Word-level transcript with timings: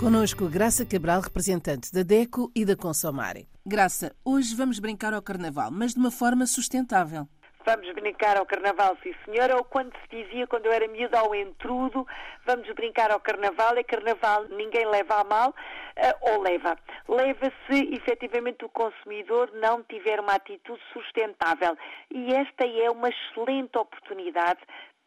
Conosco 0.00 0.48
Graça 0.48 0.86
Cabral, 0.86 1.20
representante 1.20 1.92
da 1.92 2.02
DECO 2.02 2.50
e 2.56 2.64
da 2.64 2.74
Consomare. 2.74 3.46
Graça, 3.66 4.16
hoje 4.24 4.56
vamos 4.56 4.78
brincar 4.78 5.12
ao 5.12 5.20
Carnaval, 5.20 5.70
mas 5.70 5.92
de 5.92 6.00
uma 6.00 6.10
forma 6.10 6.46
sustentável. 6.46 7.28
Vamos 7.66 7.92
brincar 7.92 8.38
ao 8.38 8.46
carnaval, 8.46 8.96
sim 9.02 9.14
senhora, 9.26 9.54
ou 9.56 9.62
quando 9.62 9.92
se 9.92 10.08
dizia, 10.08 10.46
quando 10.46 10.64
eu 10.64 10.72
era 10.72 10.88
miúda, 10.88 11.20
ao 11.20 11.34
entrudo, 11.34 12.06
vamos 12.46 12.66
brincar 12.74 13.10
ao 13.10 13.20
carnaval, 13.20 13.76
é 13.76 13.82
carnaval, 13.82 14.46
ninguém 14.48 14.86
leva 14.86 15.20
a 15.20 15.24
mal, 15.24 15.50
uh, 15.50 16.32
ou 16.32 16.40
leva. 16.40 16.78
Leva 17.06 17.52
se 17.66 17.94
efetivamente 17.94 18.64
o 18.64 18.68
consumidor 18.70 19.50
não 19.52 19.82
tiver 19.82 20.18
uma 20.18 20.36
atitude 20.36 20.80
sustentável. 20.94 21.76
E 22.10 22.32
esta 22.34 22.64
é 22.64 22.90
uma 22.90 23.10
excelente 23.10 23.76
oportunidade 23.76 24.60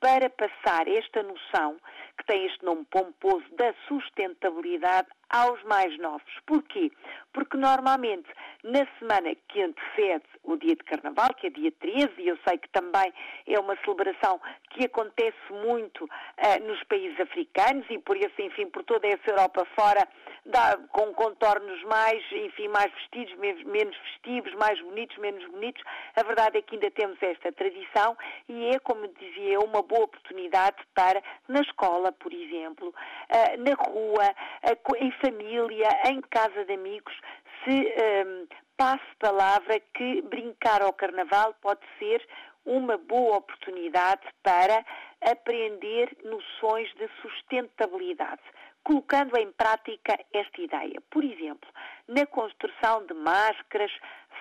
para 0.04 0.30
passar 0.32 0.86
esta 0.86 1.24
noção, 1.24 1.78
que 2.18 2.26
tem 2.26 2.46
este 2.46 2.62
nome 2.66 2.86
pomposo, 2.92 3.46
da 3.56 3.74
sustentabilidade 3.88 5.08
aos 5.34 5.62
mais 5.64 5.98
novos. 5.98 6.32
Porquê? 6.46 6.92
Porque 7.34 7.58
normalmente 7.58 8.30
na 8.64 8.88
semana 8.98 9.36
que 9.50 9.62
antecede 9.62 10.24
o 10.44 10.56
dia 10.56 10.76
de 10.76 10.84
Carnaval, 10.84 11.34
que 11.36 11.48
é 11.48 11.50
dia 11.50 11.72
13, 11.72 12.14
e 12.18 12.30
eu 12.30 12.38
sei 12.48 12.58
que 12.58 12.70
também 12.70 13.14
é 13.46 13.60
uma 13.60 13.76
celebração 13.84 14.40
que 14.70 14.86
acontece 14.86 15.52
muito 15.66 16.06
uh, 16.06 16.68
nos 16.68 16.82
países 16.84 17.20
africanos 17.20 17.86
e 17.90 17.98
por 18.00 18.16
isso, 18.16 18.40
enfim, 18.40 18.68
por 18.68 18.84
toda 18.84 19.08
essa 19.08 19.30
Europa 19.30 19.66
fora, 19.76 20.08
dá, 20.46 20.78
com 20.92 21.14
contornos 21.14 21.84
mais, 21.84 22.24
enfim, 22.32 22.68
mais 22.70 22.92
vestidos, 22.94 23.36
menos, 23.36 23.64
menos 23.64 23.98
festivos, 23.98 24.54
mais 24.54 24.80
bonitos, 24.82 25.18
menos 25.18 25.46
bonitos. 25.50 25.84
A 26.16 26.24
verdade 26.24 26.58
é 26.58 26.62
que 26.62 26.76
ainda 26.76 26.92
temos 26.92 27.18
esta 27.22 27.52
tradição 27.52 28.16
e 28.48 28.68
é, 28.68 28.80
como 28.80 29.08
dizia, 29.08 29.60
uma 29.60 29.82
boa 29.82 30.06
oportunidade 30.06 30.78
para, 30.94 31.22
na 31.48 31.62
escola, 31.62 32.12
por 32.12 32.32
exemplo, 32.32 32.90
uh, 32.90 33.62
na 33.62 33.74
rua, 33.74 34.36
uh, 34.64 34.96
em 34.98 35.12
família, 35.24 35.88
em 36.10 36.20
casa 36.22 36.66
de 36.66 36.74
amigos, 36.74 37.14
se 37.64 37.72
um, 37.72 38.48
passe 38.76 39.06
palavra 39.20 39.80
que 39.94 40.22
brincar 40.24 40.82
ao 40.82 40.92
carnaval 40.92 41.56
pode 41.62 41.80
ser 41.98 42.28
uma 42.66 42.98
boa 42.98 43.38
oportunidade 43.38 44.22
para 44.42 44.86
aprender 45.22 46.10
noções 46.26 46.94
de 46.96 47.10
sustentabilidade, 47.22 48.42
colocando 48.84 49.38
em 49.38 49.50
prática 49.54 50.20
esta 50.34 50.62
ideia. 50.62 51.02
Por 51.10 51.24
exemplo, 51.24 51.70
na 52.08 52.26
construção 52.26 53.06
de 53.06 53.14
máscaras, 53.14 53.92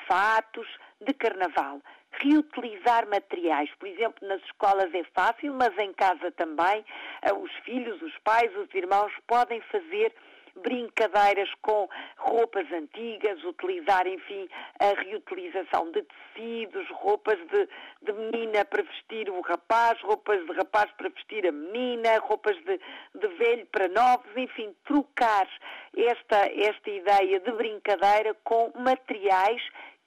fatos 0.08 0.66
de 1.00 1.14
carnaval, 1.14 1.80
reutilizar 2.12 3.08
materiais. 3.08 3.70
Por 3.78 3.88
exemplo, 3.88 4.26
nas 4.26 4.42
escolas 4.42 4.92
é 4.94 5.04
fácil, 5.14 5.54
mas 5.54 5.76
em 5.78 5.92
casa 5.92 6.30
também. 6.32 6.84
Eh, 7.22 7.32
os 7.32 7.52
filhos, 7.64 8.00
os 8.02 8.16
pais, 8.18 8.54
os 8.56 8.72
irmãos 8.74 9.12
podem 9.26 9.60
fazer 9.62 10.12
brincadeiras 10.56 11.48
com 11.62 11.88
roupas 12.16 12.70
antigas, 12.72 13.42
utilizar, 13.44 14.06
enfim, 14.06 14.48
a 14.78 15.00
reutilização 15.00 15.90
de 15.92 16.02
tecidos, 16.02 16.88
roupas 16.90 17.38
de, 17.48 17.68
de 18.02 18.12
menina 18.12 18.64
para 18.64 18.82
vestir 18.82 19.28
o 19.30 19.40
rapaz, 19.40 20.00
roupas 20.02 20.44
de 20.44 20.52
rapaz 20.52 20.90
para 20.92 21.08
vestir 21.08 21.46
a 21.46 21.52
menina, 21.52 22.18
roupas 22.18 22.56
de, 22.64 22.80
de 23.14 23.28
velho 23.36 23.66
para 23.66 23.88
novos, 23.88 24.36
enfim, 24.36 24.74
trocar 24.84 25.48
esta, 25.96 26.46
esta 26.46 26.90
ideia 26.90 27.40
de 27.40 27.52
brincadeira 27.52 28.34
com 28.44 28.72
materiais 28.76 29.62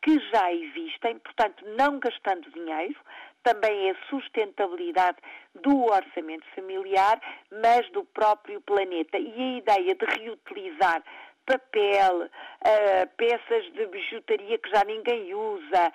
que 0.06 0.20
já 0.32 0.54
existem, 0.54 1.18
portanto, 1.18 1.66
não 1.76 1.98
gastando 1.98 2.48
dinheiro, 2.52 2.96
também 3.42 3.90
é 3.90 3.96
sustentabilidade 4.08 5.18
do 5.64 5.86
orçamento 5.86 6.46
familiar, 6.54 7.20
mas 7.52 7.90
do 7.92 8.04
próprio 8.06 8.62
planeta. 8.62 9.18
E 9.18 9.34
a 9.34 9.58
ideia 9.58 9.96
de 9.96 10.06
reutilizar 10.06 11.04
papel, 11.46 12.24
uh, 12.24 13.08
peças 13.18 13.72
de 13.74 13.86
bijutaria 13.88 14.58
que 14.58 14.70
já 14.70 14.84
ninguém 14.84 15.34
usa, 15.34 15.94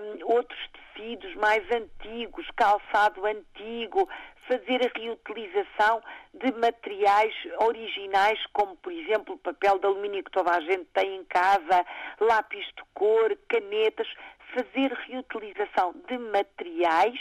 um, 0.00 0.32
outros 0.34 0.58
tecidos 0.72 1.34
mais 1.36 1.62
antigos, 1.70 2.46
calçado 2.56 3.24
antigo, 3.26 4.08
fazer 4.48 4.80
a 4.82 4.98
reutilização 4.98 6.02
de 6.34 6.52
materiais 6.54 7.34
originais, 7.60 8.38
como 8.52 8.76
por 8.76 8.92
exemplo 8.92 9.34
o 9.34 9.38
papel 9.38 9.78
de 9.78 9.86
alumínio 9.86 10.24
que 10.24 10.30
toda 10.30 10.50
a 10.50 10.60
gente 10.60 10.86
tem 10.94 11.16
em 11.16 11.24
casa, 11.24 11.84
lápis 12.18 12.64
de 12.66 12.82
cor, 12.94 13.36
canetas, 13.48 14.08
fazer 14.54 14.92
reutilização 15.06 15.94
de 16.08 16.16
materiais 16.16 17.20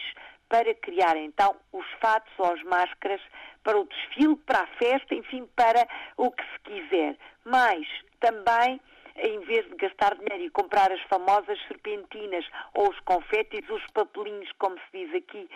para 0.49 0.73
criar 0.75 1.17
então 1.17 1.55
os 1.73 1.85
fatos 1.99 2.31
ou 2.37 2.53
as 2.53 2.63
máscaras 2.63 3.21
para 3.63 3.77
o 3.77 3.83
desfile, 3.85 4.37
para 4.37 4.61
a 4.61 4.67
festa, 4.77 5.13
enfim, 5.13 5.45
para 5.55 5.85
o 6.15 6.31
que 6.31 6.43
se 6.43 6.59
quiser. 6.63 7.16
Mas 7.49 7.87
também 8.19 8.79
em 9.19 9.39
vez 9.39 9.65
de 9.67 9.75
gastar 9.75 10.15
dinheiro 10.15 10.43
e 10.43 10.49
comprar 10.49 10.91
as 10.91 11.01
famosas 11.03 11.57
serpentinas 11.67 12.45
ou 12.73 12.89
os 12.89 12.99
confetes, 13.01 13.67
os 13.69 13.83
papelinhos, 13.87 14.49
como 14.59 14.75
se 14.77 15.05
diz 15.05 15.15
aqui 15.15 15.49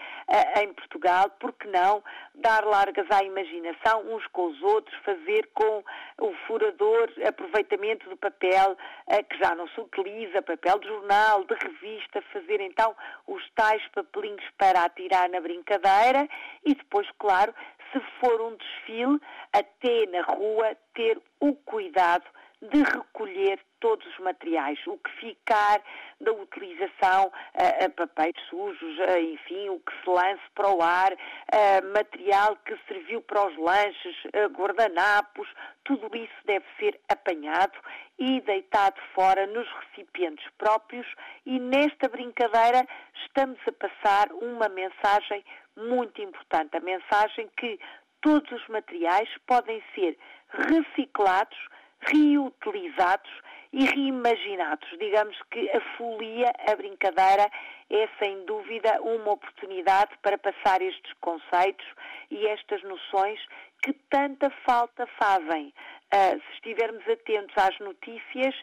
em 0.62 0.74
Portugal, 0.74 1.30
por 1.40 1.54
que 1.54 1.68
não 1.68 2.04
dar 2.36 2.66
largas 2.66 3.06
à 3.12 3.24
imaginação 3.24 4.02
uns 4.12 4.26
com 4.28 4.48
os 4.48 4.62
outros, 4.64 4.96
fazer 5.04 5.48
com 5.54 5.84
o 6.20 6.34
furador 6.48 7.12
aproveitamento 7.28 8.10
do 8.10 8.18
papel 8.18 8.72
uh, 8.72 9.24
que 9.30 9.38
já 9.38 9.54
não 9.56 9.68
se 9.70 9.80
utiliza, 9.80 10.42
papel 10.42 10.80
de 10.80 10.88
jornal, 10.88 11.44
de 11.44 11.54
revista, 11.54 12.22
fazer 12.34 12.62
então 12.62 12.96
os 13.28 13.48
tais 13.52 13.86
papelinhos 13.90 14.44
para 14.58 14.84
atirar 14.84 15.30
na 15.30 15.40
brincadeira 15.40 16.28
e 16.66 16.74
depois, 16.74 17.08
claro, 17.20 17.54
se 17.92 18.00
for 18.20 18.42
um 18.42 18.56
desfile, 18.56 19.20
até 19.54 20.06
na 20.08 20.22
rua, 20.24 20.76
ter 20.94 21.20
o 21.40 21.54
cuidado 21.54 22.26
de 22.62 22.84
recolher 22.84 23.60
todos 23.80 24.06
os 24.06 24.20
materiais, 24.20 24.80
o 24.86 24.98
que 24.98 25.12
ficar 25.20 25.82
da 26.20 26.32
utilização 26.32 27.32
a, 27.56 27.86
a 27.86 27.90
papéis 27.90 28.36
sujos, 28.50 29.00
a, 29.00 29.20
enfim, 29.20 29.70
o 29.70 29.80
que 29.80 29.92
se 30.04 30.10
lance 30.10 30.44
para 30.54 30.70
o 30.70 30.82
ar, 30.82 31.12
a, 31.14 31.82
material 31.94 32.56
que 32.58 32.78
serviu 32.88 33.22
para 33.24 33.48
os 33.48 33.58
lanches, 33.58 34.16
guardanapos, 34.52 35.48
tudo 35.84 36.16
isso 36.16 36.34
deve 36.46 36.66
ser 36.80 37.00
apanhado 37.10 37.78
e 38.20 38.40
deitado 38.42 39.02
fora 39.16 39.48
nos 39.48 39.68
recipientes 39.68 40.46
próprios. 40.60 41.08
E 41.46 41.60
nesta 41.60 42.08
brincadeira 42.08 42.88
estamos 43.26 43.60
a 43.68 43.72
passar 43.72 44.32
uma 44.32 44.70
mensagem 44.70 45.44
muito 45.76 46.22
importante, 46.22 46.78
a 46.78 46.82
mensagem 46.82 47.50
que 47.58 47.80
todos 48.22 48.52
os 48.52 48.68
materiais 48.68 49.28
podem 49.48 49.82
ser 49.96 50.16
reciclados 50.50 51.58
reutilizados 52.02 53.32
e 53.74 53.86
reimaginados. 53.86 54.88
Digamos 55.00 55.38
que 55.50 55.70
a 55.72 55.82
folia, 55.98 56.52
a 56.70 56.76
brincadeira, 56.76 57.50
é 57.90 58.08
sem 58.20 58.46
dúvida 58.46 59.02
uma 59.02 59.34
oportunidade 59.34 60.12
para 60.22 60.38
passar 60.38 60.82
estes 60.82 61.14
conceitos 61.22 61.86
e 62.30 62.48
estas 62.48 62.82
noções 62.84 63.40
que 63.84 63.94
tanta 64.10 64.50
falta 64.66 65.08
fazem. 65.20 65.74
Uh, 66.14 66.40
se 66.40 66.54
estivermos 66.56 67.08
atentos 67.08 67.56
às 67.58 67.78
notícias, 67.80 68.56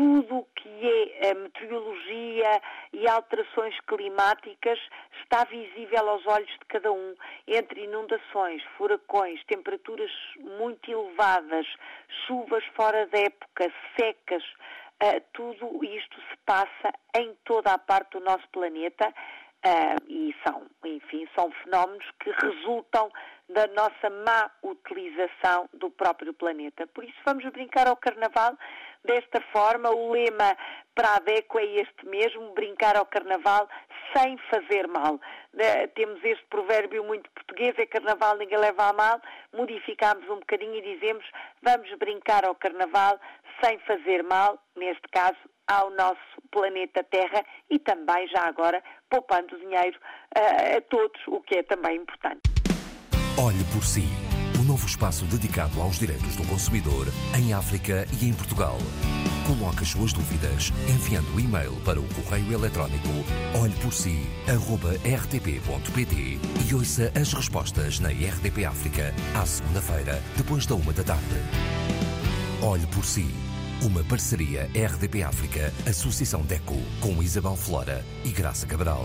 tudo 0.00 0.38
o 0.38 0.46
que 0.56 1.12
é 1.20 1.30
a 1.30 1.34
meteorologia 1.34 2.62
e 2.90 3.06
alterações 3.06 3.78
climáticas 3.80 4.78
está 5.22 5.44
visível 5.44 6.08
aos 6.08 6.26
olhos 6.26 6.48
de 6.48 6.64
cada 6.68 6.90
um, 6.90 7.14
entre 7.46 7.84
inundações, 7.84 8.62
furacões, 8.78 9.44
temperaturas 9.44 10.10
muito 10.38 10.90
elevadas, 10.90 11.66
chuvas 12.26 12.64
fora 12.74 13.06
da 13.08 13.18
época, 13.18 13.70
secas, 13.98 14.42
uh, 15.02 15.20
tudo 15.34 15.84
isto 15.84 16.16
se 16.30 16.36
passa 16.46 16.94
em 17.14 17.36
toda 17.44 17.70
a 17.74 17.78
parte 17.78 18.12
do 18.12 18.20
nosso 18.20 18.48
planeta 18.50 19.12
Uh, 19.62 20.02
e 20.08 20.34
são, 20.42 20.62
enfim, 20.86 21.28
são 21.36 21.52
fenómenos 21.62 22.06
que 22.18 22.30
resultam 22.30 23.12
da 23.50 23.66
nossa 23.66 24.08
má 24.08 24.50
utilização 24.62 25.68
do 25.74 25.90
próprio 25.90 26.32
planeta. 26.32 26.86
Por 26.86 27.04
isso 27.04 27.18
vamos 27.26 27.44
brincar 27.50 27.86
ao 27.86 27.94
Carnaval 27.94 28.56
desta 29.04 29.40
forma. 29.52 29.90
O 29.90 30.12
lema 30.12 30.56
para 30.94 31.16
a 31.16 31.18
DECO 31.20 31.58
é 31.58 31.64
este 31.64 32.06
mesmo, 32.06 32.52
brincar 32.54 32.96
ao 32.96 33.06
Carnaval 33.06 33.68
sem 34.16 34.36
fazer 34.50 34.86
mal. 34.88 35.14
Uh, 35.14 35.88
temos 35.94 36.22
este 36.24 36.44
provérbio 36.46 37.04
muito 37.04 37.30
português, 37.30 37.74
é 37.78 37.86
Carnaval, 37.86 38.36
ninguém 38.36 38.58
leva 38.58 38.88
a 38.88 38.92
mal. 38.92 39.20
Modificamos 39.54 40.28
um 40.28 40.40
bocadinho 40.40 40.74
e 40.76 40.94
dizemos 40.94 41.24
vamos 41.62 41.90
brincar 41.98 42.44
ao 42.44 42.54
Carnaval 42.54 43.18
sem 43.62 43.78
fazer 43.80 44.22
mal, 44.22 44.58
neste 44.76 45.06
caso 45.12 45.38
ao 45.66 45.90
nosso 45.90 46.18
planeta 46.50 47.04
Terra 47.04 47.44
e 47.70 47.78
também, 47.78 48.26
já 48.28 48.42
agora, 48.42 48.82
poupando 49.08 49.56
dinheiro 49.58 49.98
uh, 50.36 50.76
a 50.76 50.80
todos, 50.82 51.20
o 51.28 51.40
que 51.40 51.58
é 51.58 51.62
também 51.62 51.96
importante. 51.96 52.40
Olhe 53.38 53.64
por 53.72 53.84
si. 53.84 54.02
Novo 54.70 54.86
espaço 54.86 55.24
dedicado 55.24 55.82
aos 55.82 55.98
direitos 55.98 56.36
do 56.36 56.44
consumidor 56.44 57.08
em 57.36 57.52
África 57.52 58.06
e 58.22 58.28
em 58.28 58.32
Portugal. 58.32 58.78
Coloque 59.44 59.82
as 59.82 59.88
suas 59.88 60.12
dúvidas 60.12 60.72
enviando 60.88 61.34
o 61.34 61.40
e-mail 61.40 61.72
para 61.84 61.98
o 61.98 62.04
correio 62.14 62.52
eletrónico 62.52 63.08
olheporsi.rtp.pt 63.60 66.38
e 66.68 66.72
ouça 66.72 67.10
as 67.20 67.32
respostas 67.32 67.98
na 67.98 68.10
RDP 68.10 68.64
África 68.64 69.12
à 69.34 69.44
segunda-feira, 69.44 70.22
depois 70.36 70.66
da 70.66 70.76
uma 70.76 70.92
da 70.92 71.02
tarde. 71.02 71.24
Olhe 72.62 72.86
por 72.86 73.04
si. 73.04 73.26
Uma 73.82 74.04
parceria 74.04 74.70
RDP 74.72 75.24
África, 75.24 75.74
Associação 75.84 76.42
DECO, 76.42 76.80
com 77.00 77.20
Isabel 77.20 77.56
Flora 77.56 78.04
e 78.24 78.30
Graça 78.30 78.68
Cabral. 78.68 79.04